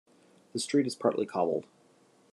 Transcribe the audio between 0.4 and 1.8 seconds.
The street is partly cobbled.